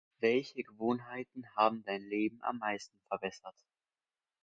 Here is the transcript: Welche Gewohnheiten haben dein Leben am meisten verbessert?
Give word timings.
Welche 0.19 0.63
Gewohnheiten 0.63 1.45
haben 1.55 1.83
dein 1.85 2.01
Leben 2.01 2.41
am 2.41 2.57
meisten 2.57 2.99
verbessert? 3.07 3.53